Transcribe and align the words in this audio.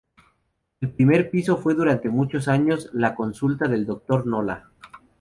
El 0.79 0.89
primer 0.95 1.29
piso 1.29 1.57
fue 1.57 1.75
durante 1.75 2.09
muchos 2.09 2.47
años 2.47 2.89
la 2.91 3.13
consulta 3.13 3.67
del 3.67 3.85
doctor 3.85 4.25
Nolla. 4.25 4.67